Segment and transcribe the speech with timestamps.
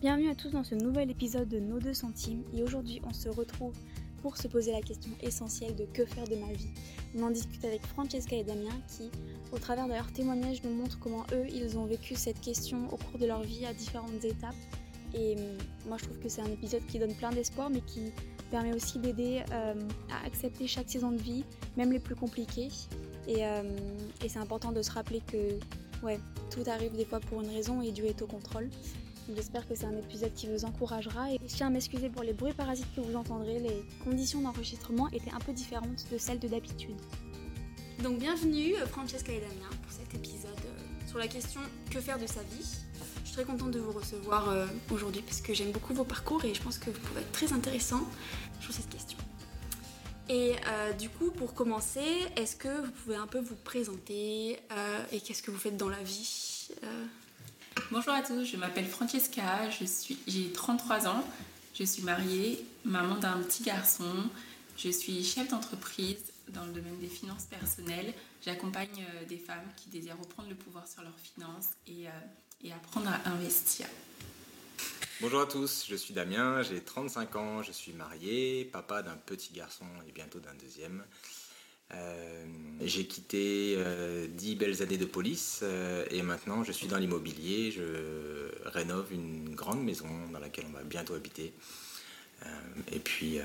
[0.00, 3.28] Bienvenue à tous dans ce nouvel épisode de Nos deux centimes et aujourd'hui on se
[3.28, 3.74] retrouve
[4.22, 6.68] pour se poser la question essentielle de que faire de ma vie.
[7.16, 9.10] On en discute avec Francesca et Damien qui,
[9.50, 12.96] au travers de leurs témoignages, nous montrent comment eux, ils ont vécu cette question au
[12.96, 14.54] cours de leur vie à différentes étapes.
[15.14, 15.58] Et hum,
[15.88, 18.12] moi je trouve que c'est un épisode qui donne plein d'espoir mais qui
[18.52, 19.74] permet aussi d'aider euh,
[20.12, 21.42] à accepter chaque saison de vie,
[21.76, 22.68] même les plus compliquées.
[23.26, 23.64] Et, euh,
[24.24, 25.58] et c'est important de se rappeler que
[26.04, 26.20] ouais,
[26.52, 28.70] tout arrive des fois pour une raison et Dieu est au contrôle.
[29.36, 32.32] J'espère que c'est un épisode qui vous encouragera et je tiens à m'excuser pour les
[32.32, 33.58] bruits parasites que vous entendrez.
[33.58, 36.96] Les conditions d'enregistrement étaient un peu différentes de celles de d'habitude.
[38.02, 41.60] Donc bienvenue Francesca et Damien pour cet épisode euh, sur la question
[41.90, 42.78] que faire de sa vie?
[43.22, 46.42] Je suis très contente de vous recevoir euh, aujourd'hui parce que j'aime beaucoup vos parcours
[46.46, 48.00] et je pense que vous pouvez être très intéressant
[48.60, 49.18] sur cette question.
[50.30, 52.00] Et euh, du coup, pour commencer,
[52.36, 54.58] est-ce que vous pouvez un peu vous présenter
[55.12, 56.68] et qu'est-ce que vous faites dans la vie
[57.90, 59.60] Bonjour à tous, je m'appelle Francesca,
[60.26, 61.24] j'ai 33 ans,
[61.74, 64.12] je suis mariée, maman d'un petit garçon,
[64.76, 68.12] je suis chef d'entreprise dans le domaine des finances personnelles.
[68.44, 73.08] J'accompagne euh, des femmes qui désirent reprendre le pouvoir sur leurs finances et, euh, apprendre
[73.08, 73.86] à investir.
[75.22, 79.54] Bonjour à tous, je suis Damien, j'ai 35 ans, je suis marié, papa d'un petit
[79.54, 81.04] garçon et bientôt d'un deuxième.
[81.94, 82.44] Euh,
[82.82, 87.70] j'ai quitté euh, 10 belles années de police euh, et maintenant je suis dans l'immobilier.
[87.70, 91.54] Je rénove une grande maison dans laquelle on va bientôt habiter.
[92.44, 92.48] Euh,
[92.92, 93.40] et puis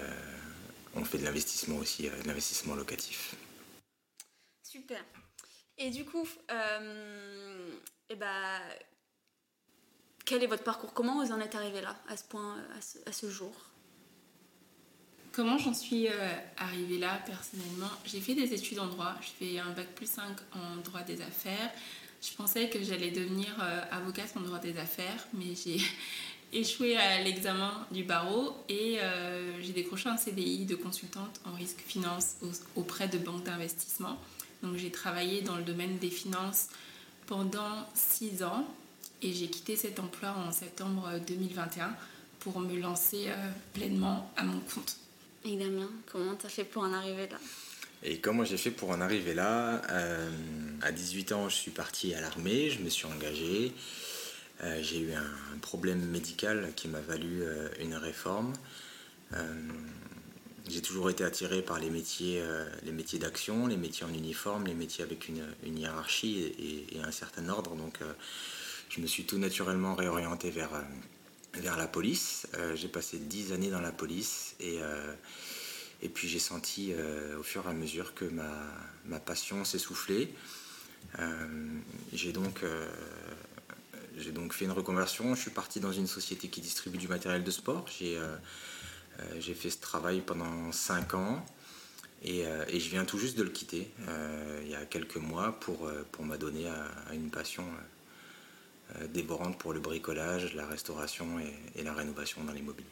[0.96, 3.36] on fait de l'investissement aussi, de l'investissement locatif.
[4.62, 5.04] Super.
[5.78, 6.28] Et du coup,
[8.10, 8.60] et bah,
[10.26, 10.94] quel est votre parcours?
[10.94, 12.58] Comment vous en êtes arrivé là, à ce point,
[13.06, 13.73] à ce jour?
[15.34, 16.12] Comment j'en suis euh,
[16.58, 17.90] arrivée là personnellement?
[18.06, 21.20] J'ai fait des études en droit, j'ai fait un bac plus 5 en droit des
[21.24, 21.72] affaires.
[22.22, 25.82] Je pensais que j'allais devenir euh, avocate en droit des affaires, mais j'ai
[26.54, 31.80] échoué à l'examen du barreau et euh, j'ai décroché un CDI de consultante en risque
[31.80, 32.36] finance
[32.76, 34.20] auprès de banques d'investissement.
[34.62, 36.68] Donc j'ai travaillé dans le domaine des finances
[37.26, 38.68] pendant 6 ans
[39.24, 41.96] et j'ai quitté cet emploi en septembre 2021
[42.40, 43.30] pour me lancer
[43.74, 44.98] pleinement à mon compte.
[45.46, 47.38] Et Damien, comment t'as fait pour en arriver là?
[48.02, 49.82] Et comment j'ai fait pour en arriver là?
[49.90, 50.30] Euh,
[50.82, 53.74] À 18 ans, je suis parti à l'armée, je me suis engagé.
[54.64, 58.54] Euh, j'ai eu un, problème médical qui m'a valu euh, une réforme.
[60.70, 62.42] j'ai toujours été attiré par les métiers,
[62.84, 67.02] les métiers d'action, les métiers en uniforme, les métiers avec une, une hiérarchie et, et,
[67.02, 67.76] un certain ordre.
[67.76, 68.00] Donc,
[68.90, 70.70] je me suis tout naturellement réorienté vers
[71.56, 72.48] vers la police.
[72.56, 75.14] Euh, j'ai passé dix années dans la police et, euh,
[76.02, 78.52] et puis j'ai senti euh, au fur et à mesure que ma,
[79.06, 80.30] ma passion s'essoufflait.
[82.12, 82.64] j'ai donc,
[84.18, 85.36] j'ai donc fait une reconversion.
[85.36, 87.86] Je suis parti dans une société qui distribue du matériel de sport.
[88.00, 88.20] J'ai,
[89.38, 91.46] j'ai fait ce travail pendant cinq ans.
[92.24, 92.40] Et,
[92.70, 93.92] et, je viens tout juste de le quitter
[94.62, 97.66] il y a quelques mois pour, pour m'adonner à, à, une passion
[98.96, 102.88] euh, dévorante pour le bricolage, la restauration et, la rénovation dans l'immobilier.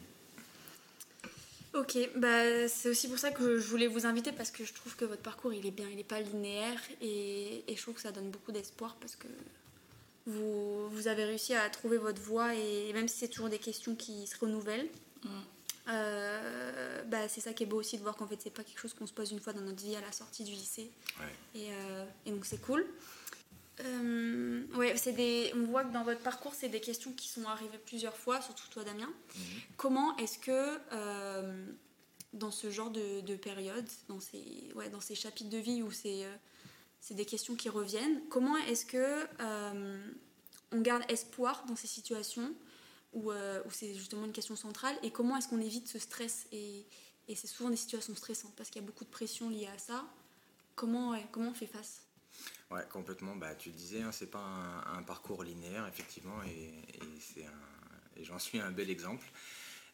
[1.74, 4.94] Ok, bah, c'est aussi pour ça que je voulais vous inviter parce que je trouve
[4.94, 8.02] que votre parcours il est bien, il n'est pas linéaire et, et, je trouve que
[8.02, 9.26] ça donne beaucoup d'espoir parce que
[10.26, 13.96] vous, vous, avez réussi à trouver votre voie et même si c'est toujours des questions
[13.96, 14.88] qui se renouvellent,
[15.24, 15.28] mm.
[15.88, 18.78] euh, bah, c'est ça qui est beau aussi de voir qu'en fait c'est pas quelque
[18.78, 20.90] chose qu'on se pose une fois dans notre vie à la sortie du lycée
[21.20, 21.60] ouais.
[21.60, 22.86] et, euh, et, donc c'est cool.
[23.80, 25.52] Euh, ouais, c'est des.
[25.54, 28.68] On voit que dans votre parcours, c'est des questions qui sont arrivées plusieurs fois, surtout
[28.70, 29.06] toi, Damien.
[29.06, 29.42] Mhm.
[29.76, 31.66] Comment est-ce que euh,
[32.32, 35.90] dans ce genre de, de, période, dans ces, ouais, dans ces chapitres de vie où
[35.90, 36.34] c'est euh,
[37.00, 39.26] c'est des questions qui reviennent, comment est-ce que
[40.74, 42.54] on garde espoir dans ces situations
[43.12, 46.86] où, où c'est justement une question centrale et comment est-ce qu'on évite ce stress et,
[47.26, 49.78] et c'est souvent des situations stressantes parce qu'il y a beaucoup de pression liée à
[49.78, 50.04] ça.
[50.76, 52.02] Comment, ouais, comment on fait face?
[52.72, 53.36] Ouais, complètement.
[53.36, 56.72] Bah, tu disais, hein, c'est pas un, parcours linéaire, effectivement, et,
[57.36, 57.44] et,
[58.16, 59.26] et j'en suis un bel exemple.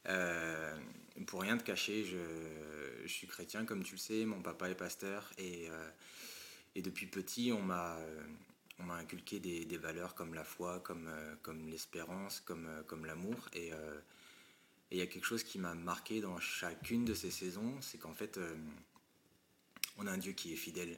[0.07, 0.79] Euh,
[1.27, 5.33] pour rien te cacher, je, suis chrétien, comme tu le sais, mon papa est pasteur,
[5.39, 5.91] et, euh,
[6.75, 7.99] et depuis petit, on m'a
[8.81, 13.73] on inculqué des, valeurs comme la foi, comme, euh, comme l'espérance, comme, comme l'amour, et
[14.91, 18.15] il y a quelque chose qui m'a marqué dans chacune de ces saisons, c'est qu'en
[18.15, 18.39] fait,
[19.99, 20.97] on a un Dieu qui est fidèle,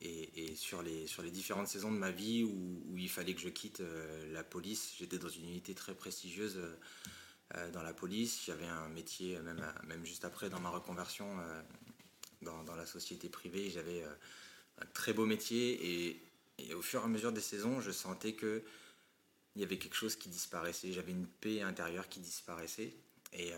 [0.00, 4.32] et, sur, les, différentes saisons de ma vie où, il fallait que je quitte euh,
[4.32, 6.60] la police, j'étais dans une unité très prestigieuse
[7.54, 8.42] euh, dans la police.
[8.46, 11.62] J'avais un métier, même, juste après, dans ma reconversion euh,
[12.42, 14.04] dans, la société privée, j'avais
[14.80, 16.12] un très beau métier.
[16.60, 18.64] Et, au fur et à mesure des saisons, je sentais que
[19.54, 20.92] il y avait quelque chose qui disparaissait.
[20.92, 22.94] J'avais une paix intérieure qui disparaissait.
[23.32, 23.52] Et,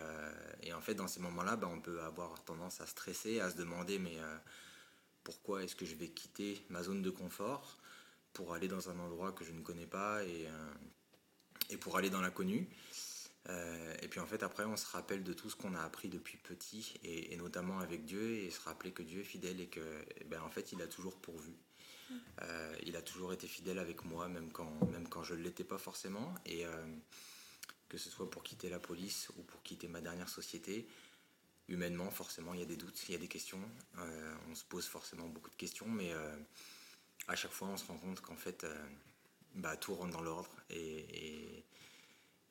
[0.63, 3.57] et en fait, dans ces moments-là, bah, on peut avoir tendance à stresser, à se
[3.57, 4.17] demander, mais
[5.25, 7.79] pourquoi est-ce que je vais quitter ma zone de confort
[8.33, 10.47] pour aller dans un endroit que je ne connais pas et,
[11.69, 12.69] et pour aller dans l'inconnu
[13.49, 16.09] euh, et puis en fait après on se rappelle de tout ce qu'on a appris
[16.09, 19.81] depuis petit et, notamment avec Dieu et se rappeler que Dieu est fidèle et que
[20.21, 21.55] eh ben, en fait il a toujours pourvu.
[22.43, 25.65] Euh, il a toujours été fidèle avec moi même quand, même quand je ne l'étais
[25.65, 26.97] pas forcément et euh,
[27.89, 30.87] que ce soit pour quitter la police ou pour quitter ma dernière société,
[31.71, 33.61] humainement forcément il y a des doutes, il y a des questions,
[33.97, 36.13] on se pose forcément beaucoup de questions mais
[37.29, 38.67] à chaque fois on se rend compte qu'en fait
[39.55, 41.65] bah, tout rentre dans l'ordre et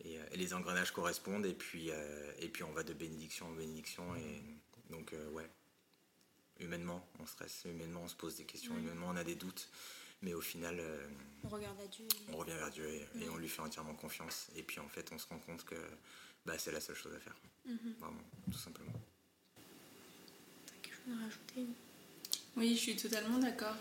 [0.06, 3.52] euh, et, les engrenages correspondent et puis, euh, et puis on va de bénédiction en
[3.52, 4.42] bénédiction et
[4.90, 5.50] donc euh, ouais.
[6.60, 9.70] Humainement on stresse humainement on se pose des questions humainement on a des doutes
[10.22, 10.82] mais au final
[11.46, 14.50] on regarde à Dieu on revient vers Dieu et, on lui fait entièrement confiance.
[14.56, 15.76] Et puis en fait on se rend compte que
[16.46, 17.94] bah, c'est la seule chose à faire mhm.
[18.00, 18.22] vraiment
[18.52, 18.94] tout simplement
[20.66, 21.66] T'as quelque chose à rajouter
[22.58, 23.78] oui je suis totalement d'accord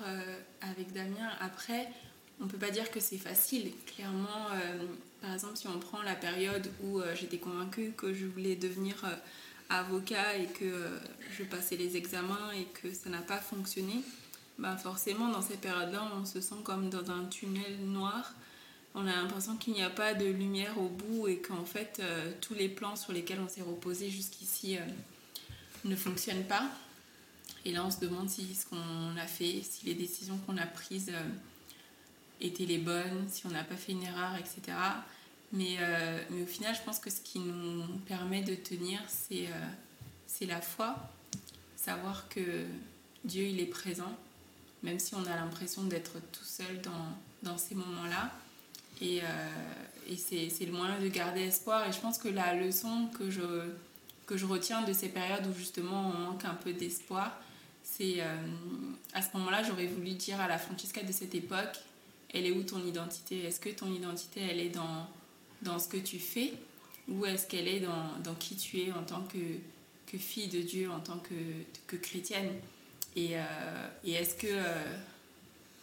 [0.60, 1.88] avec Damien après
[2.40, 3.72] on ne peut pas dire que c'est facile.
[3.86, 4.86] Clairement, euh,
[5.20, 8.94] par exemple, si on prend la période où euh, j'étais convaincue que je voulais devenir
[9.04, 9.14] euh,
[9.70, 10.88] avocat et que
[11.36, 14.02] je passais les examens et que ça n'a pas fonctionné,
[14.58, 18.34] ben forcément, dans cette période-là, on se sent comme dans un tunnel noir.
[18.94, 22.02] On a l'impression qu'il n'y a pas de lumière au bout et qu'en fait,
[22.40, 24.76] tous les plans sur lesquels on s'est reposé jusqu'ici
[25.84, 26.68] ne fonctionnent pas.
[27.64, 30.66] Et là, on se demande si ce qu'on a fait, si les décisions qu'on a
[30.66, 31.12] prises
[32.40, 34.76] étaient les bonnes, si on n'a pas fait une erreur, etc.
[35.52, 39.66] Mais, euh, au final, je pense que ce qui nous permet de tenir, c'est euh,
[40.26, 40.96] c'est la foi.
[41.76, 42.66] Savoir que
[43.24, 44.14] Dieu, il est présent,
[44.82, 48.30] même si on a l'impression d'être tout seul dans, dans ces moments-là.
[49.00, 49.24] Et, euh,
[50.08, 51.88] et c'est le moyen de garder espoir.
[51.88, 53.70] Et je pense que la leçon que je,
[54.26, 57.40] que je retiens de ces périodes où justement on manque un peu d'espoir,
[57.82, 58.20] c'est
[59.14, 61.78] à ce moment-là, j'aurais voulu dire à la Francesca de cette époque,
[62.32, 63.44] elle est où ton identité?
[63.44, 65.08] Est-ce que ton identité, elle est dans,
[65.62, 66.52] dans ce que tu fais?
[67.08, 69.38] Ou est-ce qu'elle est dans, dans, qui tu es en tant que,
[70.06, 71.34] que fille de Dieu, en tant que,
[71.86, 72.50] que chrétienne?
[73.16, 73.40] Et, euh,
[74.04, 74.96] est-ce que euh,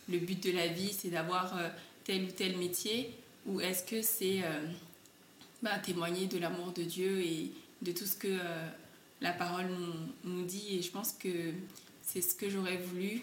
[0.07, 1.69] le but de la vie, c'est d'avoir euh,
[2.05, 3.11] tel ou tel métier
[3.45, 4.41] ou est-ce que c'est
[5.61, 8.39] bah, témoigner de l'amour de Dieu et de tout ce que
[9.21, 9.67] la parole
[10.23, 10.77] nous, dit?
[10.77, 11.53] Et je pense que
[12.01, 13.21] c'est ce que j'aurais voulu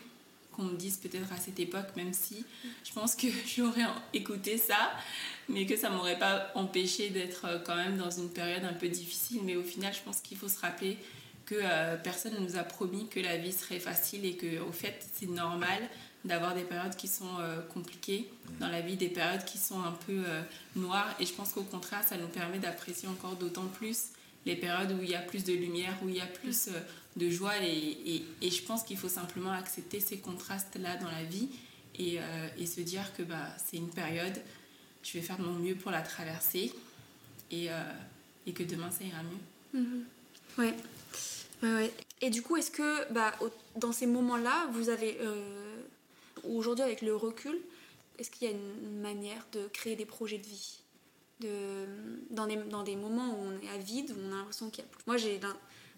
[0.52, 2.44] qu'on me dise peut-être à cette époque, même si
[2.84, 3.26] je pense que
[3.56, 4.92] j'aurais écouté ça,
[5.48, 8.88] mais que ça m'aurait pas empêché d'être euh, quand même dans une période un peu
[8.88, 9.40] difficile.
[9.44, 10.98] Mais au final, je pense qu'il faut se rappeler
[11.46, 14.72] que euh, personne ne nous a promis que la vie serait facile et que au
[14.72, 15.82] fait, c'est normal
[16.24, 18.28] d'avoir des périodes qui sont euh, compliquées
[18.60, 20.22] dans la vie, des périodes qui sont un peu
[20.76, 21.14] noires.
[21.18, 24.10] Et je pense qu'au contraire, ça nous permet d'apprécier encore d'autant plus
[24.46, 26.68] les périodes où il y a plus de lumière, où il y a plus
[27.16, 31.48] de joie et, et, je pense qu'il faut simplement accepter ces contrastes-là dans la vie
[31.98, 34.40] et, euh, et se dire que bah, c'est une période,
[35.02, 36.72] je vais faire de mon mieux pour la traverser
[37.50, 37.92] et, euh,
[38.46, 39.80] et que demain ça ira mieux.
[39.80, 40.04] Mhm.
[40.58, 40.64] Ouais.
[40.64, 40.74] ouais.
[41.62, 43.32] Ouais, Et du coup, est-ce que bah,
[43.76, 45.71] dans ces moments-là, vous avez, euh,
[46.48, 47.60] aujourd'hui avec le recul,
[48.18, 50.82] est-ce qu'il y a une manière de créer des projets de vie
[51.42, 51.86] de,
[52.30, 54.84] dans, des, dans des moments où on est à vide, où on a l'impression qu'il
[54.84, 55.02] y a plus.
[55.06, 55.38] Moi, j'ai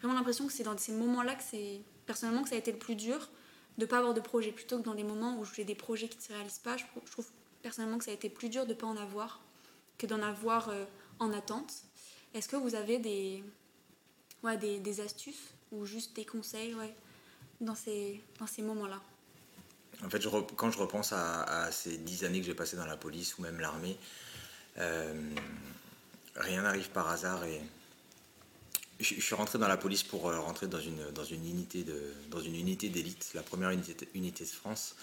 [0.00, 2.78] vraiment l'impression que c'est dans ces moments-là que c'est personnellement que ça a été le
[2.78, 3.30] plus dur
[3.78, 6.18] de pas avoir de projet plutôt que dans des moments où j'ai des projets qui
[6.18, 6.76] ne se réalisent pas.
[6.76, 7.28] Je, trouve
[7.62, 9.40] personnellement que ça a été plus dur de pas en avoir
[9.98, 10.84] que d'en avoir euh,
[11.18, 11.72] en attente.
[12.34, 13.44] Est-ce que vous avez des,
[14.42, 16.94] ouais, des, des, astuces ou juste des conseils ouais,
[17.60, 19.00] dans ces, dans ces moments-là?
[20.04, 20.22] En fait,
[20.56, 23.58] quand je repense à, ces dix années que j'ai passées dans la police ou même
[23.58, 23.96] l'armée,
[24.78, 25.14] euh,
[26.36, 27.60] rien n'arrive par hasard et
[29.00, 31.00] je, suis rentré dans la police pour euh, rentrer dans une,
[31.44, 34.96] unité d'élite, la première unité, de France.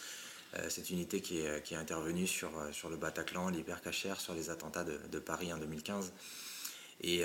[0.55, 2.51] Euh, cette unité qui est, qui intervenue sur,
[2.89, 6.11] le Bataclan, l'hypercachère, sur les attentats de, Paris en 2015.
[7.01, 7.23] Et,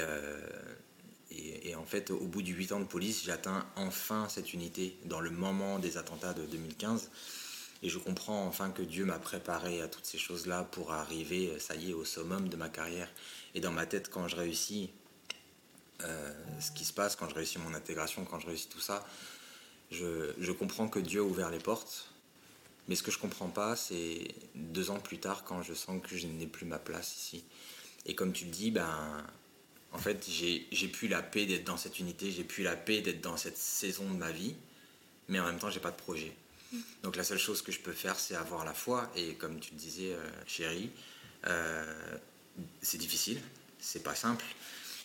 [1.30, 4.96] et, et, en fait, au bout de 8 ans de police, j'atteins enfin cette unité
[5.04, 7.10] dans le moment des attentats de 2015.
[7.82, 11.74] Et je comprends enfin que Dieu m'a préparé à toutes ces choses-là pour arriver, ça
[11.74, 13.08] y est, au summum de ma carrière.
[13.54, 14.90] Et dans ma tête, quand je réussis,
[16.04, 19.06] euh, ce qui se passe quand je réussis mon intégration, quand je réussis tout ça,
[19.90, 22.10] je, comprends que Dieu a ouvert les portes.
[22.88, 26.16] Mais ce que je comprends pas, c'est deux ans plus tard, quand je sens que
[26.16, 27.44] je n'ai plus ma place ici.
[28.04, 29.24] Et comme tu le dis, ben,
[29.92, 33.20] en fait, j'ai plus la paix d'être dans cette unité, j'ai plus la paix d'être
[33.20, 34.54] dans cette saison de ma vie,
[35.28, 36.32] mais en même temps, j'ai pas de projet.
[37.02, 39.10] Donc la seule chose que je peux faire, c'est avoir la foi.
[39.16, 40.90] Et comme tu le disais, euh, chérie,
[42.82, 43.40] c'est difficile,
[43.78, 44.44] c'est pas simple.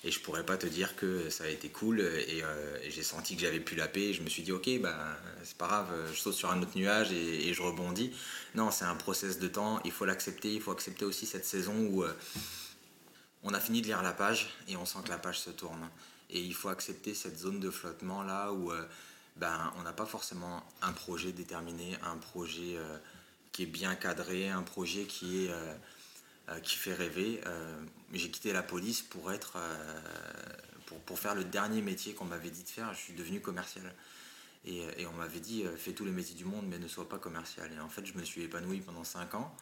[0.04, 2.44] Et je pourrais pas te dire que ça a été cool et,
[2.90, 4.06] j'ai senti que j'avais plus la paix.
[4.06, 4.98] Et je me suis dit, ok, bah,
[5.44, 8.12] c'est pas grave, je saute sur un autre nuage et, je rebondis.
[8.56, 10.52] Non, c'est un process de temps, il faut l'accepter.
[10.52, 12.04] Il faut accepter aussi cette saison où
[13.44, 15.90] on a fini de lire la page et on sent que la page se tourne.
[16.30, 18.86] Et il faut accepter cette zone de flottement là où euh,
[19.38, 22.98] ben, on n'a pas forcément un projet déterminé, un projet euh,
[23.52, 27.42] qui est bien cadré, un projet qui, est, euh, qui fait rêver.
[28.14, 29.58] J'ai quitté la police pour, être,
[30.86, 32.94] pour, pour, faire le dernier métier qu'on m'avait dit de faire.
[32.94, 33.94] Je suis devenu commercial.
[34.66, 37.72] Et, on m'avait dit, fais tous les métiers du monde, mais ne sois pas commercial.
[37.74, 39.56] Et en fait, je me suis épanoui pendant 5 ans.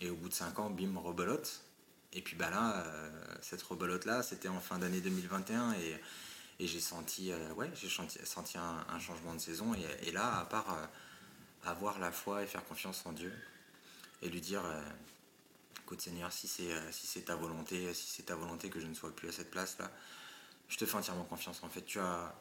[0.00, 1.62] Et au bout de 5 ans, bim, rebelote.
[2.12, 5.96] Et puis bah là, euh, cette rebelote-là, c'était en fin d'année 2021 et,
[6.60, 9.74] et j'ai senti, euh, ouais, j'ai senti, un, changement de saison.
[10.02, 10.86] Et, là, à part euh,
[11.68, 13.32] avoir la foi et faire confiance en Dieu
[14.22, 14.62] et lui dire,
[15.82, 19.16] écoute Seigneur, si c'est si ta volonté, si c'est ta volonté que je ne sois
[19.16, 19.90] plus à cette place-là,
[20.68, 21.62] je te fais entièrement confiance.
[21.62, 22.34] En fait, tu as,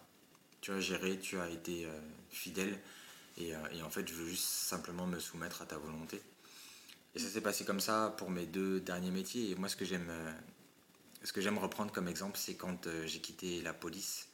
[0.59, 1.87] tu as géré, tu as été
[2.29, 2.77] fidèle.
[3.37, 6.21] Et, et en fait, je veux juste simplement me soumettre à ta volonté.
[7.15, 9.51] Et ça s'est passé comme ça pour mes deux derniers métiers.
[9.51, 10.31] Et moi, ce que j'aime, euh,
[11.23, 14.29] ce que j'aime reprendre comme exemple, c'est quand euh, j'ai quitté la police,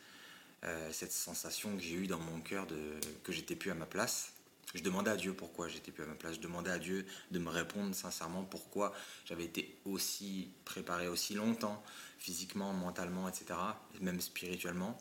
[0.63, 2.77] euh, cette sensation que j'ai eue dans mon cœur de
[3.23, 4.33] que j'étais plus à ma place.
[4.73, 6.35] Je demandais à Dieu pourquoi j'étais plus à ma place.
[6.35, 8.93] Je demandais à Dieu de me répondre sincèrement pourquoi
[9.25, 11.81] j'avais été aussi préparé aussi longtemps,
[12.19, 13.57] physiquement, mentalement, etc.,
[14.01, 14.97] même spirituellement,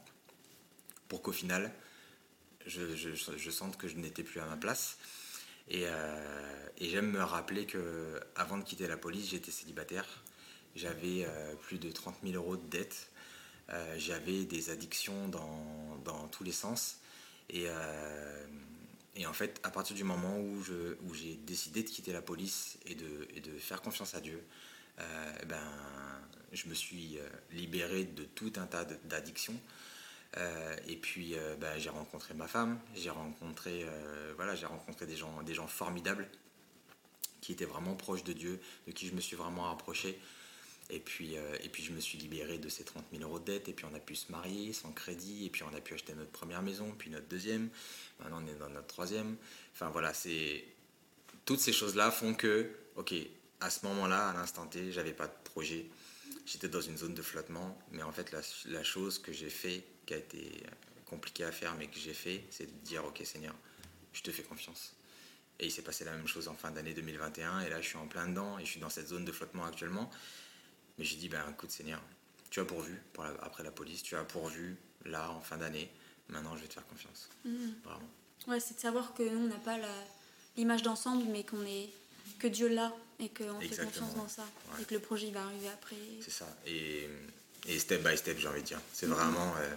[1.09, 1.73] pour qu'au final,
[2.67, 4.97] je, sente que je n'étais plus à ma place.
[5.73, 10.07] Euh, et, j'aime me rappeler que avant de quitter la police, j'étais célibataire.
[10.77, 13.11] J'avais euh, plus de 30 000 euros de dettes.
[13.71, 16.99] Euh, j'avais des addictions dans, dans, tous les sens.
[17.51, 17.67] Et,
[19.17, 20.63] et, en fait, à partir du moment où,
[21.07, 24.43] où j'ai décidé de quitter la police et de, et de faire confiance à Dieu,
[25.47, 25.61] ben,
[26.53, 27.19] je me suis
[27.53, 29.61] libéré de tout un tas d'addictions.
[30.37, 35.17] Euh, et puis euh, bah, j'ai rencontré ma femme, j'ai rencontré, euh, voilà, rencontré des
[35.17, 36.29] gens, des gens formidables
[37.41, 40.19] qui étaient vraiment proches de Dieu, de qui je me suis vraiment rapproché.
[40.91, 43.69] Et puis, et puis je me suis libéré de ces 30 000 euros de dette,
[43.69, 46.13] et puis on a pu se marier sans crédit, et puis on a pu acheter
[46.15, 47.71] notre première maison, puis notre deuxième,
[48.21, 49.37] maintenant on est dans notre troisième.
[49.73, 50.65] Enfin voilà, c'est
[51.47, 53.15] toutes ces choses-là font que, ok,
[53.61, 55.87] à ce moment-là, à l'instant T, j'avais pas de projet,
[56.45, 59.85] j'étais dans une zone de flottement, mais en fait la, la chose que j'ai fait
[60.05, 60.63] qui a été
[61.07, 63.55] compliqué à faire, mais que j'ai fait, c'est de dire Ok, Seigneur,
[64.13, 64.95] je te fais confiance.
[65.61, 67.97] Et il s'est passé la même chose en fin d'année 2021, et là je suis
[67.97, 70.11] en plein dedans, et je suis dans cette zone de flottement actuellement.
[70.99, 72.01] Mais j'ai dit Ben écoute, Seigneur,
[72.51, 75.91] tu as pourvu pour après la police, tu as pourvu là en fin d'année,
[76.29, 77.29] maintenant je vais te faire confiance.
[77.45, 77.75] Mhm.
[77.85, 78.09] Vraiment.
[78.47, 79.79] Ouais, c'est de savoir que nous, on n'a pas
[80.57, 81.91] l'image d'ensemble, mais qu'on est
[82.39, 84.47] que Dieu là et qu'on fait confiance dans ça
[84.81, 85.97] et que le projet va arriver après.
[86.21, 86.47] C'est ça.
[86.67, 87.09] Et,
[87.67, 88.81] et, step by step, j'ai envie de dire.
[88.93, 89.15] C'est mhm.
[89.15, 89.55] vraiment.
[89.59, 89.75] Euh,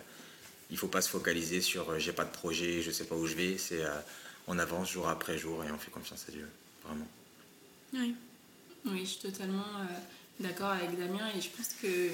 [0.69, 3.25] il faut pas se focaliser sur euh, j'ai pas de projet, je sais pas où
[3.25, 3.57] je vais.
[3.57, 3.99] C'est euh,
[4.47, 6.47] on avance jour après jour et on fait confiance à Dieu,
[6.83, 7.07] vraiment.
[7.93, 8.15] Oui.
[8.85, 9.85] Oui, je suis totalement euh,
[10.39, 12.09] d'accord avec Damien et je pense que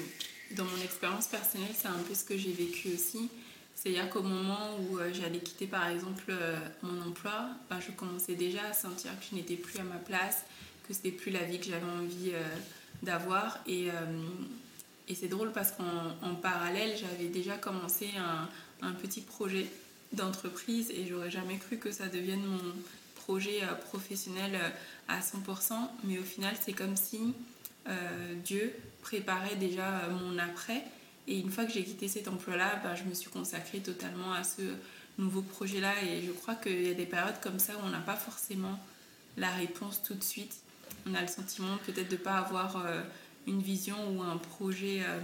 [0.54, 3.30] dans mon expérience personnelle, c'est un peu ce que j'ai vécu aussi.
[3.74, 6.32] C'est-à-dire qu'au moment où j'allais quitter par exemple
[6.82, 10.44] mon emploi, bah, je commençais déjà à sentir que je n'étais plus à ma place,
[10.88, 12.32] que c'était plus la vie que j'avais envie
[13.02, 13.58] d'avoir
[15.08, 18.08] et c'est drôle parce qu'en parallèle, j'avais déjà commencé
[18.82, 19.66] un, petit projet
[20.12, 22.60] d'entreprise et j'aurais jamais cru que ça devienne mon
[23.16, 24.68] projet euh, professionnel euh,
[25.08, 25.72] à 100%.
[26.04, 27.30] Mais au final, c'est comme si euh,
[28.44, 30.82] Dieu préparait déjà mon après.
[31.26, 34.44] Et une fois que j'ai quitté cet emploi-là, bah, je me suis consacrée totalement à
[34.44, 34.62] ce
[35.18, 35.92] nouveau projet-là.
[36.04, 38.78] Et je crois qu'il y a des périodes comme ça où on n'a pas forcément
[39.36, 40.56] la réponse tout de suite.
[41.06, 42.76] On a le sentiment peut-être de ne pas avoir
[43.46, 45.18] une vision ou un projet euh,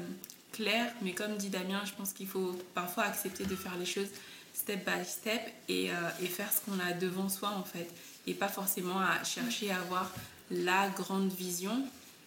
[0.53, 0.93] clair.
[1.03, 4.09] Mais comme dit Damien, je pense qu'il faut parfois accepter de faire les choses
[4.53, 7.89] step by step et, euh, et faire ce qu'on a devant soi en fait.
[8.27, 10.13] Et pas forcément à chercher à avoir
[10.51, 11.85] la grande vision,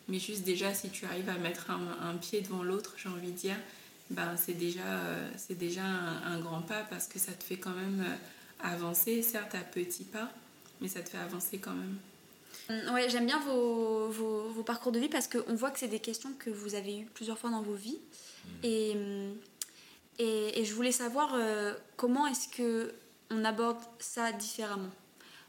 [0.08, 3.38] mais juste déjà si tu arrives à mettre un, pied devant l'autre, j'ai envie de
[3.38, 3.56] dire,
[4.10, 7.74] ben c'est déjà, euh, c'est déjà un, grand pas parce que ça te fait quand
[7.74, 8.06] même
[8.62, 10.30] avancer, certes à petits pas,
[10.82, 11.98] mais ça te fait avancer quand même.
[12.70, 15.88] Mm, ouais, j'aime bien vos, vos, vos, parcours de vie parce qu'on voit que c'est
[15.88, 18.00] des questions que vous avez eues plusieurs fois dans vos vies.
[18.46, 18.50] Mm.
[18.64, 19.34] Et, mm,
[20.20, 22.94] et, et, je voulais savoir euh, comment est-ce que
[23.32, 24.92] on aborde ça différemment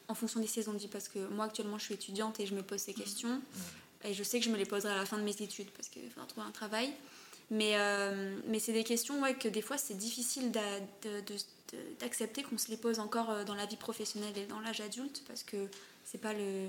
[0.09, 0.89] en fonction des saisons de vie?
[0.89, 3.41] Parce que moi, actuellement, je suis étudiante et je me pose ces questions.
[4.05, 5.89] Et je sais que je me les poserai à la fin de mes études parce
[5.89, 6.93] qu'il faudra trouver un travail.
[7.51, 10.51] Mais, euh, mais c'est des questions ouais, que des fois, c'est difficile
[12.01, 15.23] d'accepter qu'on se les pose encore euh, dans la vie professionnelle et dans l'âge adulte
[15.27, 15.69] parce que
[16.05, 16.69] c'est pas le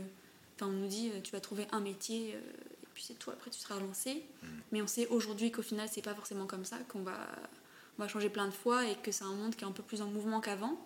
[0.61, 3.77] on nous dit tu vas trouver un métier et puis c'est tout, après tu seras
[3.79, 4.23] lancé.
[4.41, 4.47] Mm.
[4.71, 7.17] Mais on sait aujourd'hui qu'au final, c'est pas forcément comme ça, qu'on va,
[7.97, 9.83] on va changer plein de fois et que c'est un monde qui est un peu
[9.83, 10.77] plus en mouvement qu'avant.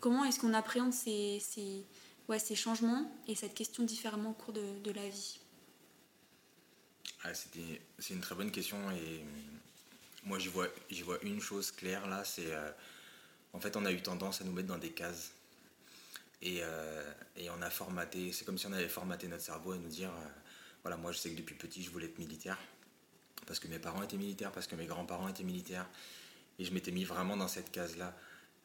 [0.00, 1.84] Comment est-ce qu'on appréhende ces, ces,
[2.28, 5.38] ouais, ces changements et cette question différemment au cours de, de la vie?
[7.24, 9.24] Ah, C'est une très bonne question et
[10.24, 10.68] moi j'y vois,
[11.22, 12.70] une chose claire là, c'est euh,
[13.52, 15.32] en fait on a eu tendance à nous mettre dans des cases.
[16.42, 19.78] Et, euh, et on a formaté, c'est comme si on avait formaté notre cerveau et
[19.78, 20.28] nous dire, euh,
[20.82, 22.58] voilà, moi je sais que depuis petit je voulais être militaire,
[23.46, 25.88] parce que mes parents étaient militaires, parce que mes grands-parents étaient militaires,
[26.58, 28.14] et je m'étais mis vraiment dans cette case-là.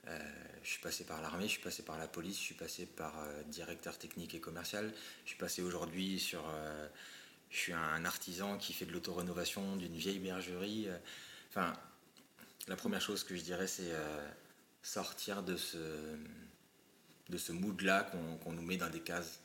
[0.06, 3.14] je suis passé par l'armée, je suis passé par la police, je suis passé par
[3.46, 6.44] directeur technique et commercial, je suis passé aujourd'hui sur...
[7.50, 10.88] je suis un artisan qui fait de l'autorénovation d'une vieille bergerie.
[11.50, 11.74] Enfin,
[12.70, 14.28] la première chose que je dirais, c'est euh,
[14.84, 15.78] sortir de ce,
[17.30, 18.12] de ce mood-là
[18.44, 19.42] qu'on nous met dans des cases.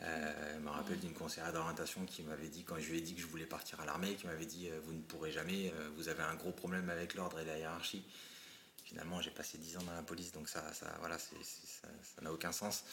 [0.00, 3.14] Euh, je me rappelle d'une conseillère d'orientation qui m'avait dit, quand je lui ai dit
[3.14, 6.08] que je voulais partir à l'armée, qui m'avait dit euh, Vous ne pourrez jamais, vous
[6.08, 8.04] avez un gros problème avec l'ordre et la hiérarchie.
[8.84, 12.52] Finalement, j'ai passé 10 ans dans la police, donc ça ça voilà, ça n'a aucun
[12.52, 12.84] sens.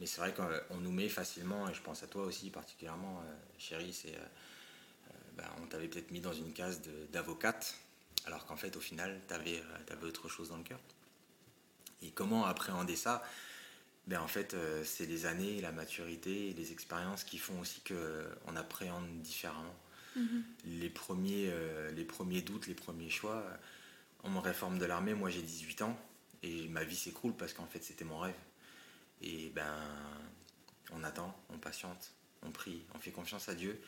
[0.00, 3.22] Mais c'est vrai qu'on nous met facilement, et je pense à toi aussi particulièrement,
[3.58, 4.18] chérie, c'est
[5.36, 6.80] bah, on t'avait peut-être mis dans une case
[7.12, 7.76] d'avocate,
[8.26, 10.80] alors qu'en fait, au final, tu avais, euh, autre chose dans le cœur.
[12.02, 13.22] Et comment appréhender ça?
[14.06, 17.80] Ben, En fait, euh, c'est les années, la maturité et les expériences qui font aussi
[17.80, 19.74] qu'on euh, appréhende différemment.
[20.16, 20.42] Mm-hmm.
[20.66, 21.52] les, premiers,
[21.92, 23.44] les premiers doutes, les premiers choix,
[24.22, 25.98] on me réforme de l'armée, moi j'ai 18 ans,
[26.44, 28.36] et ma vie s'écroule parce qu'en fait, c'était mon rêve.
[29.24, 29.74] Et ben,
[30.92, 32.12] on attend, on patiente,
[32.42, 33.80] on prie, on fait confiance à Dieu.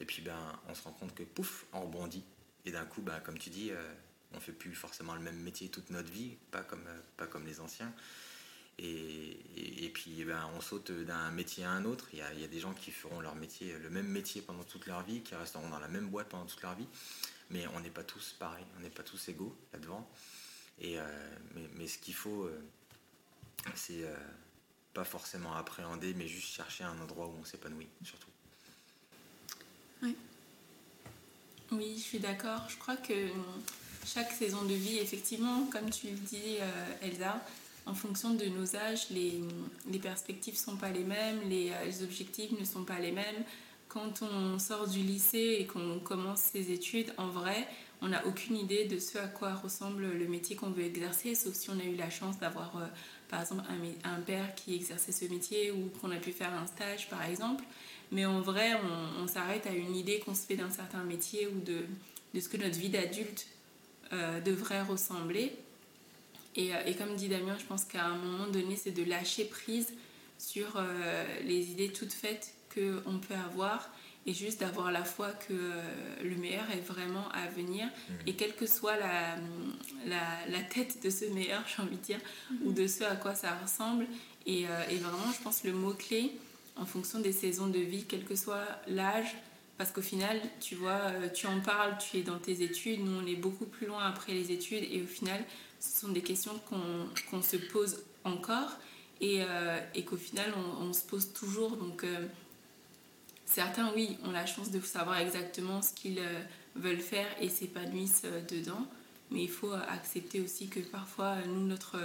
[0.00, 2.24] Et puis ben, on se rend compte que pouf, on rebondit.
[2.64, 3.94] Et d'un coup, ben, comme tu dis, euh,
[4.34, 7.46] on fait plus forcément le même métier toute notre vie, pas comme, euh, pas comme
[7.46, 7.92] les anciens.
[8.78, 12.08] Et, puis ben, on saute d'un métier à un autre.
[12.12, 15.02] Il y, a, des gens qui feront leur métier, le même métier pendant toute leur
[15.02, 16.86] vie, qui resteront dans la même boîte pendant toute leur vie.
[17.50, 20.10] Mais on n'est pas tous pareils, on n'est pas tous égaux là-devant.
[20.80, 21.04] Et, euh,
[21.76, 22.50] mais, ce qu'il faut,
[23.74, 24.06] c'est
[24.94, 28.30] pas forcément appréhender, mais juste chercher un endroit où on s'épanouit, surtout.
[30.02, 30.16] Oui.
[31.72, 32.62] Oui, je suis d'accord.
[32.68, 33.28] Je crois que
[34.04, 37.40] chaque saison de vie, effectivement, comme tu le dis, euh, Elsa,
[37.86, 39.40] en fonction de nos âges, les,
[39.90, 43.12] les perspectives ne sont pas les mêmes, les, euh, les, objectifs ne sont pas les
[43.12, 43.44] mêmes.
[43.88, 47.66] Quand on sort du lycée et qu'on commence ses études, en vrai,
[48.02, 51.54] on n'a aucune idée de ce à quoi ressemble le métier qu'on veut exercer, sauf
[51.54, 52.86] si on a eu la chance d'avoir, euh,
[53.30, 53.62] par exemple,
[54.04, 57.64] un, père qui exerçait ce métier ou qu'on a pu faire un stage, par exemple.
[58.10, 58.72] Mais en vrai,
[59.22, 61.84] on, s'arrête à une idée qu'on se fait d'un certain métier ou de,
[62.38, 63.46] ce que notre vie d'adulte
[64.12, 65.52] euh, devrait ressembler.
[66.56, 69.44] Et, euh, et, comme dit Damien, je pense qu'à un moment donné, c'est de lâcher
[69.44, 69.92] prise
[70.36, 73.90] sur euh, les idées toutes faites qu'on peut avoir
[74.26, 75.54] et juste d'avoir la foi que
[76.22, 77.86] le meilleur est vraiment à venir.
[77.86, 78.12] Mmh.
[78.26, 79.36] Et quelle que soit la,
[80.06, 82.18] la, la, tête de ce meilleur, j'ai envie de dire,
[82.50, 82.66] mmh.
[82.66, 84.06] ou de ce à quoi ça ressemble.
[84.46, 86.32] Et, et vraiment, je pense le mot-clé,
[86.76, 89.36] en fonction des saisons de vie, quel que soit l'âge.
[89.80, 93.18] Parce qu'au final, tu vois, euh, tu en parles, tu es dans tes études, nous
[93.18, 95.42] on est beaucoup plus loin après les études et au final,
[95.78, 96.52] ce sont des questions
[97.30, 98.76] qu'on se pose encore
[99.22, 100.52] et, euh, et qu'au final,
[100.82, 101.78] on, se pose toujours.
[101.78, 102.26] Donc, euh,
[103.50, 106.20] certains, oui, ont la chance de savoir exactement ce qu'ils
[106.76, 108.86] veulent faire et s'épanouissent dedans.
[109.30, 111.98] Mais il faut accepter aussi que parfois, nous, notre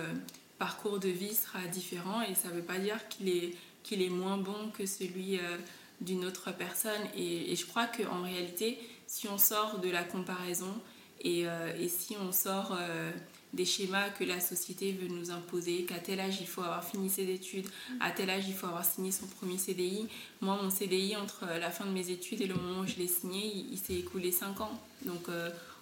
[0.59, 3.55] parcours de vie sera différent et ça ne veut pas dire qu'il est
[3.91, 5.57] est moins bon que celui euh,
[6.01, 7.01] d'une autre personne.
[7.15, 10.73] Et, je crois qu'en réalité, si on sort de la comparaison
[11.21, 13.11] et, euh, si on sort euh,
[13.55, 17.09] des schémas que la société veut nous imposer, qu'à tel âge il faut avoir fini
[17.09, 17.67] ses études,
[17.99, 20.07] à tel âge il faut avoir signé son premier CDI.
[20.41, 23.07] Moi, mon CDI, entre la fin de mes études et le moment où je l'ai
[23.07, 24.79] signé, il, s'est écoulé 5 ans.
[25.03, 25.27] Donc,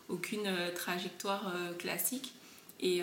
[0.08, 2.34] aucune trajectoire classique.
[2.80, 3.02] Et,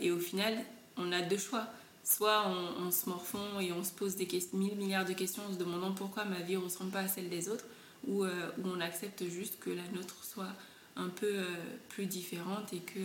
[0.00, 0.56] et, au final,
[0.96, 1.68] on a deux choix
[2.06, 5.58] soit on, se morfond et on se pose des mille milliards de questions en se
[5.58, 7.64] demandant pourquoi ma vie ne ressemble pas à celle des autres,
[8.06, 10.52] ou, euh, on accepte juste que la nôtre soit
[10.94, 11.44] un peu euh,
[11.88, 13.02] plus différente et qu'elle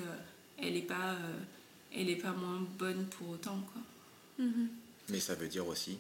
[0.60, 1.16] euh, n'est pas,
[1.96, 3.60] elle pas moins bonne pour autant.
[3.74, 4.46] Quoi.
[4.46, 4.68] Mm-hmm.
[5.10, 6.00] Mais ça veut dire aussi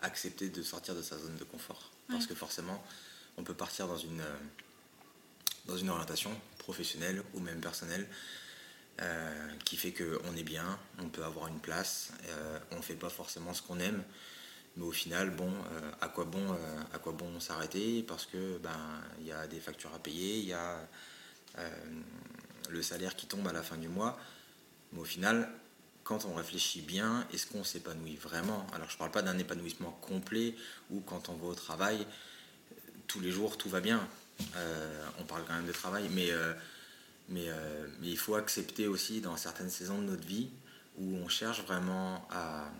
[0.00, 1.90] accepter de sortir de sa zone de confort.
[2.08, 2.84] Parce que forcément,
[3.38, 4.22] on peut partir dans une,
[5.66, 8.06] dans une orientation professionnelle ou même personnelle
[9.02, 12.94] euh, qui fait qu'on est bien, on peut avoir une place, euh, on ne fait
[12.94, 14.04] pas forcément ce qu'on aime,
[14.76, 16.56] mais au final, bon, euh, à quoi bon,
[16.92, 18.78] à quoi bon s'arrêter Parce que ben
[19.18, 20.78] il y a des factures à payer, il y a
[22.70, 24.18] le salaire qui tombe à la fin du mois,
[24.92, 25.50] mais au final,
[26.04, 28.66] quand on réfléchit bien, est-ce qu'on s'épanouit vraiment?
[28.74, 30.54] Alors je ne parle pas d'un épanouissement complet
[30.90, 32.06] où quand on va au travail,
[33.08, 34.06] tous les jours tout va bien.
[34.56, 36.52] Euh, on parle quand même de travail, mais, euh,
[37.34, 40.50] euh, mais, il faut accepter aussi dans certaines saisons de notre vie
[40.98, 42.70] où on cherche vraiment à,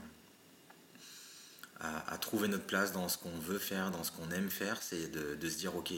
[1.80, 5.08] à, trouver notre place dans ce qu'on veut faire, dans ce qu'on aime faire, c'est
[5.10, 5.92] de, de, se dire ok,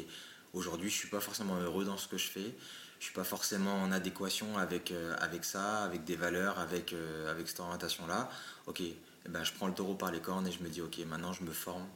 [0.53, 2.55] aujourd'hui je ne suis pas forcément heureux dans ce que je fais,
[2.99, 7.31] je suis pas forcément en adéquation avec, euh, avec ça, avec des valeurs, avec, euh,
[7.31, 8.31] avec cette orientation-là.
[8.67, 8.95] Ok, eh
[9.29, 11.43] ben, je prends le taureau par les cornes et je me dis, ok, maintenant je
[11.45, 11.87] me forme,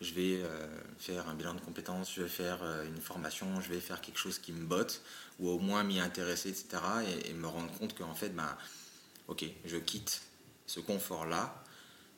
[0.00, 0.66] je vais euh,
[0.98, 4.38] faire un bilan de compétences, je vais faire une formation, je vais faire quelque chose
[4.38, 5.02] qui me botte,
[5.38, 6.82] ou au moins m'y intéresser, etc.
[7.24, 8.56] Et, me rendre compte qu'en fait, ben,
[9.28, 10.22] ok, je quitte
[10.66, 11.62] ce confort-là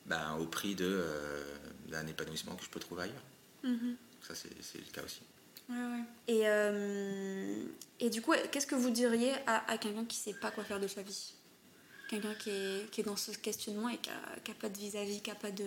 [0.07, 3.23] ben, au prix d'un épanouissement que je peux trouver ailleurs.
[3.64, 3.97] Mm-hmm.
[4.23, 5.23] Ça, c'est le cas aussi.
[6.28, 7.64] Et, euh,
[8.00, 10.64] et du coup, qu'est-ce que vous diriez à, à quelqu'un qui ne sait pas quoi
[10.64, 11.32] faire de sa vie?
[12.08, 15.30] Quelqu'un qui est, qui est, dans ce questionnement et qui n'a pas de vis-à-vis, qui
[15.30, 15.64] n'a pas, de,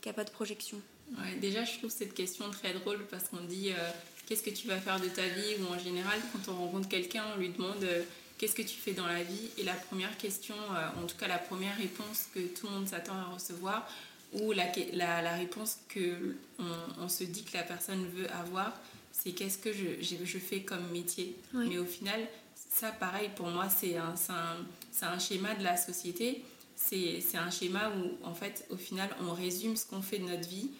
[0.00, 0.80] qui a pas de projection?
[1.18, 3.90] Ouais, Déjà, je trouve cette question très drôle parce qu'on dit euh,
[4.26, 5.54] qu'est-ce que tu vas faire de ta vie?
[5.60, 8.02] Ou en général, quand on rencontre quelqu'un, on lui demande euh,
[8.38, 9.50] qu'est-ce que tu fais dans la vie?
[9.58, 10.56] Et la première question,
[11.02, 13.88] en tout cas la première réponse que tout le monde s'attend à recevoir,
[14.34, 18.72] ou la, la, la réponse que on, on, se dit que la personne veut avoir,
[19.14, 21.36] c'est qu'est-ce que je, je, fais comme métier.
[21.54, 22.20] Mais au final,
[22.70, 26.42] ça, pareil, pour moi, c'est un, un, un, schéma de la société.
[26.74, 30.48] C'est un schéma où, en fait, au final, on résume ce qu'on fait de notre
[30.48, 30.70] vie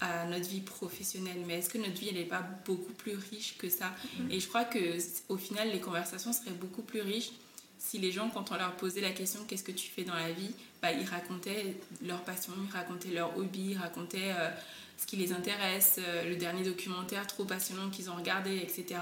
[0.00, 1.42] à notre vie professionnelle.
[1.46, 3.86] Mais est-ce que notre vie, elle n'est pas beaucoup plus riche que ça?
[3.86, 4.32] Mm-hmm.
[4.32, 7.30] Et je crois que au final, les conversations seraient beaucoup plus riches
[7.78, 10.32] si les gens, quand on leur posait la question qu'est-ce que tu fais dans la
[10.32, 10.50] vie,
[10.82, 14.50] bah, ils racontaient leur passion, ils racontaient leur hobby, ils racontaient euh,
[14.96, 19.00] ce qui les intéresse, euh, le dernier documentaire trop passionnant qu'ils ont regardé, etc.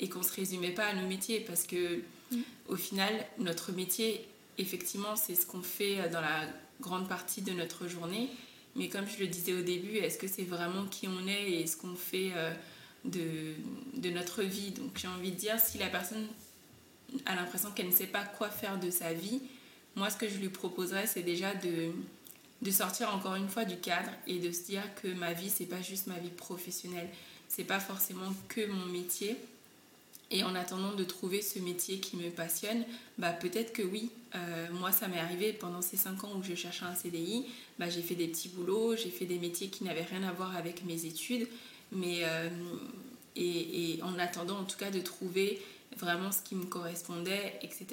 [0.00, 2.00] Et qu'on ne se résumait pas à nos métiers parce que
[2.32, 2.40] mm.
[2.68, 4.26] au final, notre métier,
[4.58, 6.46] effectivement, c'est ce qu'on fait euh, dans la
[6.80, 8.28] grande partie de notre journée.
[8.74, 11.66] Mais comme je le disais au début, est-ce que c'est vraiment qui on est et
[11.66, 12.52] ce qu'on fait euh,
[13.04, 13.54] de,
[13.94, 14.72] de notre vie?
[14.72, 16.26] Donc j'ai envie de dire, si la personne
[17.24, 19.40] a l'impression qu'elle ne sait pas quoi faire de sa vie,
[19.94, 21.92] moi ce que je lui proposerais, c'est déjà de
[22.62, 25.66] de sortir encore une fois du cadre et de se dire que ma vie c'est
[25.66, 27.08] pas juste ma vie professionnelle.
[27.48, 29.36] C'est pas forcément que mon métier.
[30.32, 32.84] Et en attendant de trouver ce métier qui me passionne
[33.16, 36.56] bah peut-être que oui euh, moi ça m'est arrivé pendant ces 5 ans où je
[36.56, 37.46] cherchais un CDI
[37.78, 40.56] bah, j'ai fait des petits boulots j'ai fait des métiers qui n'avaient rien à voir
[40.56, 41.46] avec mes études.
[41.92, 42.48] Mais euh,
[43.36, 45.62] et, en attendant en tout cas de trouver
[45.96, 47.86] vraiment ce qui me correspondait etc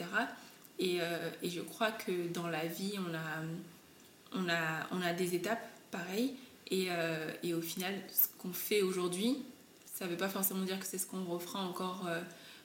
[0.80, 3.43] et, euh, et je crois que dans la vie on a
[4.34, 6.36] on a, des étapes pareilles.
[6.72, 9.38] Et, euh, et au final, ce qu'on fait aujourd'hui,
[9.93, 12.22] ça ne veut pas forcément dire que c'est ce qu'on refera encore euh,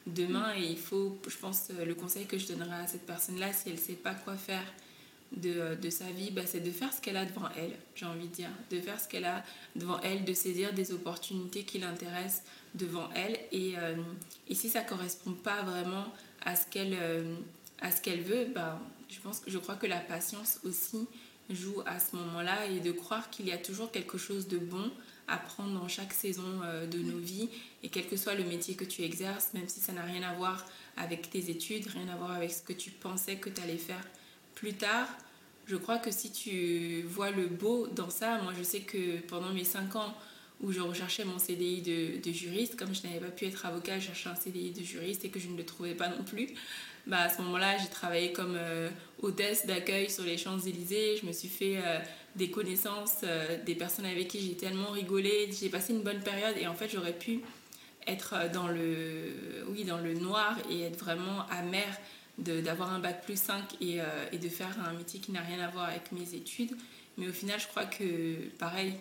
[0.06, 0.54] demain.
[0.56, 3.68] Et il faut, je pense, euh, le conseil que je donnerai à cette personne-là, si
[3.68, 4.64] elle ne sait pas quoi faire
[5.32, 8.32] de, sa vie, bah, c'est de faire ce qu'elle a devant elle, j'ai envie de
[8.32, 8.50] dire.
[8.70, 9.44] De faire ce qu'elle a
[9.76, 13.38] devant elle, de saisir des opportunités qui l'intéressent devant elle.
[13.52, 13.74] Et,
[14.54, 16.06] si ça ne correspond pas vraiment
[16.40, 16.96] à ce qu'elle
[17.80, 21.06] à ce qu'elle veut, bah, je, pense, je crois que la patience aussi
[21.50, 24.90] joue à ce moment-là et de croire qu'il y a toujours quelque chose de bon
[25.26, 27.48] à prendre dans chaque saison euh, de nos vies.
[27.82, 30.34] Et quel que soit le métier que tu exerces, même si ça n'a rien à
[30.34, 30.64] voir
[30.96, 34.02] avec tes études, rien à voir avec ce que tu pensais que tu allais faire
[34.54, 35.08] plus tard,
[35.66, 39.52] je crois que si tu vois le beau dans ça, moi je sais que pendant
[39.52, 40.14] mes 5 ans
[40.60, 43.98] où je recherchais mon CDI de, de juriste, comme je n'avais pas pu être avocat,
[44.00, 46.48] je cherchais un CDI de juriste et que je ne le trouvais pas non plus,
[47.08, 48.90] bah, à ce moment-là, j'ai travaillé comme euh,
[49.22, 51.16] hôtesse d'accueil sur les Champs-Élysées.
[51.16, 51.98] Je me suis fait euh,
[52.36, 55.48] des connaissances, euh, des personnes avec qui j'ai tellement rigolé.
[55.58, 57.40] J'ai passé une bonne période et en fait, j'aurais pu
[58.06, 61.98] être dans le, oui, dans le noir et être vraiment amère
[62.36, 63.98] d'avoir un bac plus 5 et,
[64.32, 66.76] et, de faire un métier qui n'a rien à voir avec mes études.
[67.18, 68.94] Mais au final, je crois que, pareil,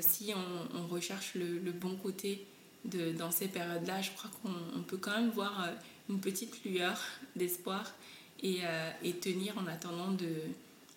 [0.00, 0.32] si
[0.76, 2.46] on, recherche le, le, bon côté
[2.84, 5.70] de, dans ces périodes-là, je crois qu'on peut quand même voir
[6.08, 7.00] une petite lueur
[7.36, 7.92] d'espoir
[8.40, 10.42] et, euh, et, tenir en attendant de,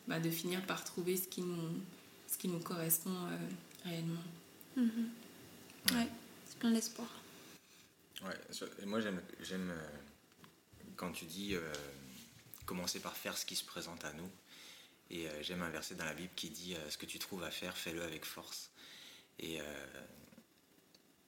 [0.08, 1.80] bah, de finir par trouver ce qui nous,
[2.28, 3.38] ce qui nous correspond euh,
[3.86, 4.24] réellement.
[4.78, 5.96] Mm-hmm.
[5.96, 6.08] Ouais,
[6.46, 7.08] c'est plein d'espoir.
[8.24, 8.38] Ouais,
[8.82, 9.88] et moi j'aime, j'aime euh,
[10.96, 11.56] quand tu dis
[12.66, 14.30] commencer par faire ce qui se présente à nous.
[15.10, 17.78] Et j'aime un verset dans la Bible qui dit ce que tu trouves à faire,
[17.78, 18.72] fais-le avec force.
[19.40, 19.60] Et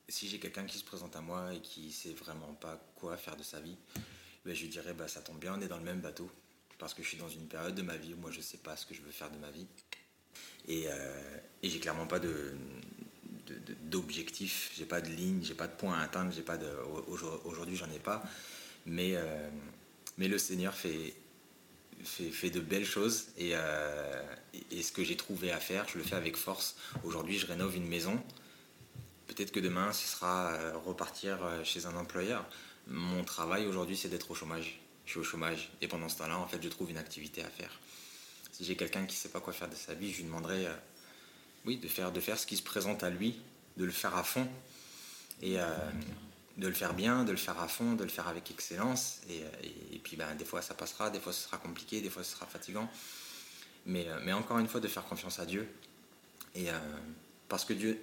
[0.09, 3.35] si j'ai quelqu'un qui se présente à moi et qui sait vraiment pas quoi faire
[3.35, 3.77] de sa vie,
[4.45, 6.29] ben je lui dirais bah, ça tombe bien, on est dans le même bateau.
[6.77, 8.75] Parce que je suis dans une période de ma vie où moi je sais pas
[8.75, 9.67] ce que je veux faire de ma vie.
[10.67, 12.55] Et, euh, et j'ai clairement pas de,
[13.83, 16.57] d'objectif, j'ai pas de ligne, j'ai pas de point à atteindre, j'ai pas
[17.45, 18.23] aujourd'hui j'en ai pas.
[18.85, 19.49] Mais, euh,
[20.17, 21.13] le Seigneur fait,
[22.43, 23.53] de belles choses et,
[24.71, 26.75] et, ce que j'ai trouvé à faire, je le fais avec force.
[27.03, 28.21] Aujourd'hui, je rénove une maison.
[29.29, 32.45] Peut-être que demain, ce sera repartir chez un employeur.
[32.87, 34.81] Mon travail aujourd'hui, c'est d'être au chômage.
[35.05, 37.49] Je suis au chômage et pendant ce temps-là, en fait, je trouve une activité à
[37.49, 37.79] faire.
[38.51, 40.67] Si j'ai quelqu'un qui ne sait pas quoi faire de sa vie, je lui demanderai,
[41.65, 43.39] oui, de faire, ce qui se présente à lui,
[43.77, 44.47] de le faire à fond
[45.41, 45.57] et
[46.57, 49.21] de le faire bien, de le faire à fond, de le faire avec excellence.
[49.29, 52.31] Et, puis ben, des fois ça passera, des fois ce sera compliqué, des fois ce
[52.31, 52.89] sera fatigant.
[53.85, 55.67] Mais, euh, encore une fois, de faire confiance à Dieu.
[56.57, 56.79] Euh,
[57.47, 58.01] parce que Dieu,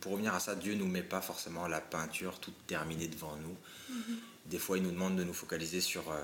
[0.00, 3.36] pour revenir à ça, Dieu ne nous met pas forcément la peinture toute terminée devant
[3.36, 3.56] nous.
[3.90, 4.16] Mm-hmm.
[4.46, 6.20] Des fois, il nous demande de nous focaliser sur euh,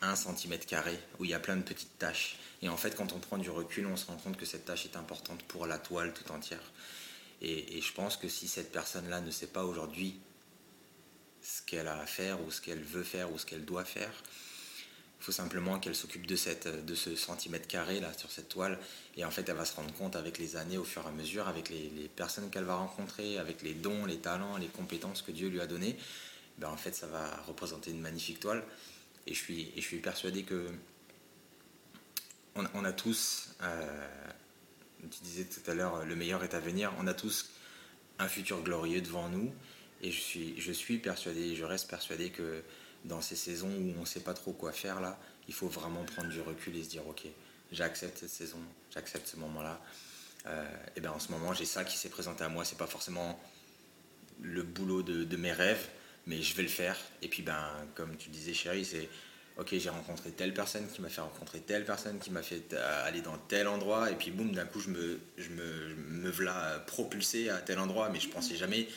[0.00, 2.36] un centimètre carré où il y a plein de petites tâches.
[2.62, 4.84] Et en fait, quand on prend du recul, on se rend compte que cette tâche
[4.84, 6.72] est importante pour la toile tout entière.
[7.40, 10.20] Et, et je pense que si cette personne-là ne sait pas aujourd'hui
[11.42, 14.12] ce qu'elle a à faire ou ce qu'elle veut faire ou ce qu'elle doit faire.
[15.22, 18.76] Il faut simplement qu'elle s'occupe de, cette, de ce centimètre carré là sur cette toile.
[19.16, 21.12] Et en fait elle va se rendre compte avec les années au fur et à
[21.12, 25.30] mesure, avec les, personnes qu'elle va rencontrer, avec les dons, les talents, les compétences que
[25.30, 25.96] Dieu lui a données,
[26.58, 28.64] ben en fait ça va représenter une magnifique toile.
[29.28, 30.66] Et je suis, et je suis persuadé que
[32.56, 34.08] on, a tous, euh,
[35.02, 37.50] tu disais tout à l'heure, le meilleur est à venir, on a tous
[38.18, 39.54] un futur glorieux devant nous.
[40.02, 42.64] Et je suis, je suis persuadé, je reste persuadé que
[43.04, 46.04] dans ces saisons où on ne sait pas trop quoi faire, là, il faut vraiment
[46.04, 47.22] prendre du recul et se dire, ok,
[47.72, 48.58] j'accepte cette saison,
[48.92, 49.80] j'accepte ce moment-là.
[50.46, 50.64] Euh,
[50.96, 52.64] et bien en ce moment, j'ai ça qui s'est présenté à moi.
[52.64, 53.38] C'est pas forcément
[54.40, 55.88] le boulot de, mes rêves,
[56.26, 56.96] mais je vais le faire.
[57.22, 59.08] Et puis, ben, comme tu disais, chérie, c'est
[59.58, 63.20] ok, j'ai rencontré telle personne qui m'a fait rencontrer telle personne qui m'a fait aller
[63.20, 64.10] dans tel endroit.
[64.10, 68.28] Et puis, boum, d'un coup, je me, je me, propulsé à tel endroit, mais je
[68.28, 68.88] pensais jamais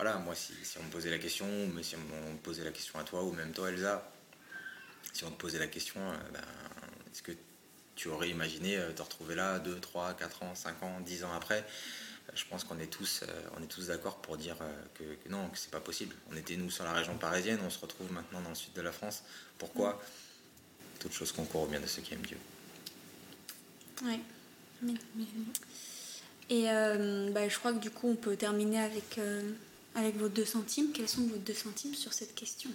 [0.00, 2.98] voilà, moi, si, on me posait la question, mais si on me posait la question
[2.98, 4.10] à toi, ou même toi, Elsa,
[5.12, 6.40] si on te posait la question, euh, ben,
[7.12, 7.32] est-ce que
[7.96, 11.34] tu aurais imaginé euh, te retrouver là 2, 3, 4 ans, 5 ans, 10 ans
[11.34, 14.56] après euh, Je pense qu'on est tous, est tous d'accord pour dire
[14.94, 16.16] que, non, que c'est pas possible.
[16.32, 18.80] On était nous sur la région parisienne, on se retrouve maintenant dans le sud de
[18.80, 19.22] la France.
[19.58, 20.02] Pourquoi?
[20.98, 22.38] Toute chose concourt au bien de ceux qui aiment Dieu.
[24.02, 24.18] Oui.
[26.48, 29.20] Et bah, je crois que du coup, on peut terminer avec
[29.94, 30.92] avec vos deux centimes.
[30.92, 32.70] Quels sont vos deux centimes sur cette question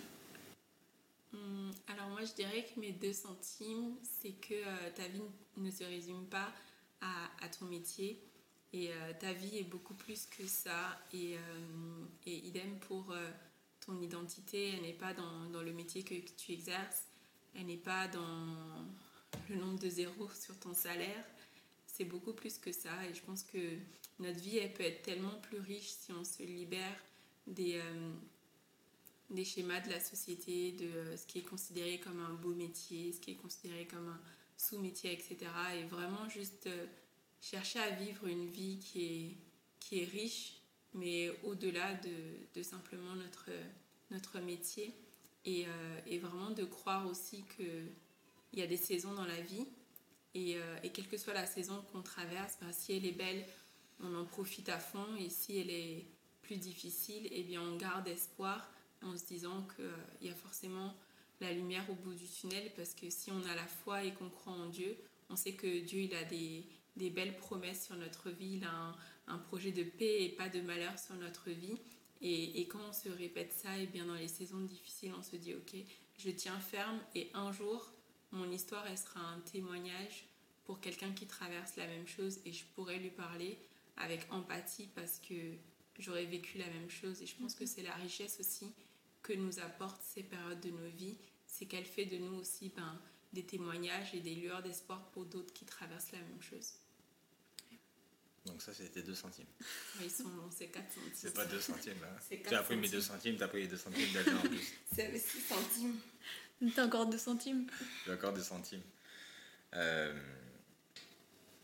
[1.33, 5.21] hum, Alors moi je dirais que mes deux centimes, c'est que euh, ta vie
[5.57, 6.51] ne se résume pas
[7.01, 8.19] à, ton métier
[8.73, 13.13] et euh, ta vie est beaucoup plus que ça et, euh, idem pour
[13.85, 17.05] ton identité, elle n'est pas dans, le métier que tu exerces,
[17.53, 18.87] elle n'est pas dans
[19.49, 21.23] le nombre de zéros sur ton salaire,
[21.95, 23.77] c'est beaucoup plus que ça et je pense que
[24.19, 26.95] notre vie, elle peut être tellement plus riche si on se libère
[27.47, 28.11] des, euh,
[29.29, 33.13] des schémas de la société, de euh, ce qui est considéré comme un beau métier,
[33.13, 34.19] ce qui est considéré comme un
[34.57, 35.37] sous-métier, etc.
[35.77, 36.85] Et vraiment juste euh,
[37.41, 39.37] chercher à vivre une vie qui est,
[39.79, 40.61] qui est riche,
[40.93, 42.09] mais au-delà de,
[42.55, 43.49] de, simplement notre,
[44.11, 44.93] notre métier.
[45.47, 45.67] Et,
[46.07, 47.93] et, vraiment de croire aussi qu'il
[48.53, 49.67] y a des saisons dans la vie.
[50.35, 53.45] Et, et quelle que soit la saison qu'on traverse, ben, si elle est belle,
[54.03, 55.15] on en profite à fond.
[55.17, 56.05] Et si elle est
[56.41, 58.69] plus difficile, eh bien on garde espoir
[59.01, 60.95] en se disant qu'il euh, y a forcément
[61.41, 62.71] la lumière au bout du tunnel.
[62.75, 64.97] Parce que si on a la foi et qu'on croit en Dieu,
[65.29, 66.65] on sait que Dieu il a des,
[67.09, 68.95] belles promesses sur notre vie, il a
[69.27, 71.77] un, projet de paix et pas de malheur sur notre vie.
[72.21, 75.53] Et, quand on se répète ça, eh bien dans les saisons difficiles, on se dit
[75.53, 75.75] ok,
[76.17, 76.99] je tiens ferme.
[77.13, 77.91] Et un jour,
[78.35, 80.27] mon histoire elle sera un témoignage
[80.65, 83.57] pour quelqu'un qui traverse la même chose et je pourrais lui parler
[83.97, 85.35] avec empathie parce que
[85.99, 87.21] j'aurais vécu la même chose.
[87.21, 87.69] Et je pense que mhm.
[87.69, 88.71] c'est la richesse aussi
[89.21, 91.17] que nous apportent ces périodes de nos vies,
[91.47, 92.99] c'est qu'elle fait de nous aussi ben,
[93.33, 96.73] des témoignages et des lueurs d'espoir pour d'autres qui traversent la même chose.
[98.45, 99.47] Donc ça, c'était 2 centimes.
[99.99, 100.11] Oui,
[100.51, 101.11] c'est 4 centimes.
[101.15, 102.15] C'est pas 2 centimes, là.
[102.29, 104.73] J'ai appris mes 2 centimes, t'as pris les 2 centimes d'Alger en plus.
[104.93, 105.99] C'est 6 centimes.
[106.75, 107.67] T'as encore 2 centimes
[108.05, 108.81] J'ai encore 2 centimes.
[109.73, 110.13] Euh,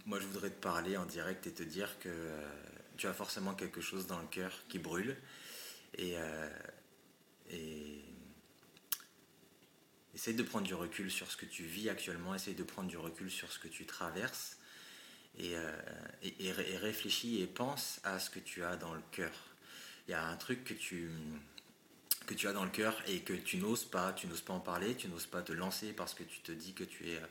[0.05, 2.09] moi, je voudrais te parler en direct et te dire que...
[2.09, 2.47] Euh,
[2.97, 5.17] tu as forcément quelque chose dans le cœur qui brûle.
[5.97, 6.49] Et, euh,
[10.13, 12.97] essaye de prendre du recul sur ce que tu vis actuellement, essaye de prendre du
[12.97, 14.57] recul sur ce que tu traverses.
[15.39, 15.55] Et,
[16.21, 19.31] et, réfléchis et pense à ce que tu as dans le cœur.
[20.07, 21.09] Il y a un truc que tu,
[22.25, 24.59] que tu as dans le cœur et que tu n'oses pas, tu n'oses pas en
[24.59, 27.21] parler, tu n'oses pas te lancer parce que tu te dis que tu es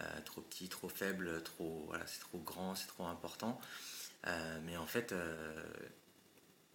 [0.00, 3.60] euh, trop petit, trop faible, trop, voilà, c'est trop grand, c'est trop important.
[4.26, 5.62] Euh, mais en fait, euh,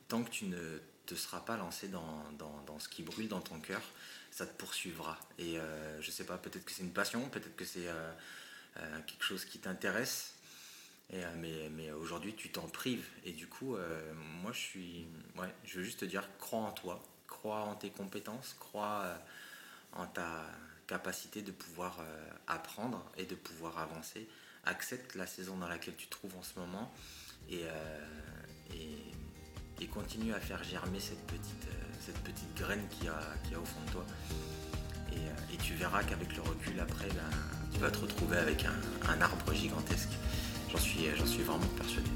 [0.08, 3.60] tant que tu ne te sera pas lancé dans, dans, ce qui brûle dans ton
[3.60, 3.82] cœur,
[4.32, 5.20] ça te poursuivra.
[5.38, 8.12] Et euh, je sais pas, peut-être que c'est une passion, peut-être que c'est euh,
[8.78, 10.36] euh, quelque chose qui t'intéresse.
[11.12, 13.08] mais, mais aujourd'hui, tu t'en prives.
[13.24, 13.78] Et du coup,
[14.42, 15.08] moi, je suis.
[15.38, 17.02] Ouais, je veux juste te dire, crois en toi,
[17.40, 19.06] crois en tes compétences, crois
[19.94, 20.44] en ta
[20.88, 22.00] capacité de pouvoir
[22.48, 24.28] apprendre et de pouvoir avancer.
[24.66, 26.92] Accepte la saison dans laquelle tu te trouves en ce moment
[27.50, 27.66] et,
[29.82, 33.92] et continue à faire germer cette petite, euh, graine qu'il y, a, au fond de
[33.92, 34.06] toi.
[35.12, 37.38] Et, euh, tu verras qu'avec le recul, après, ben,
[37.74, 40.12] tu vas te retrouver avec un, arbre gigantesque.
[40.72, 42.10] J'en suis, j'en suis vraiment persuadé.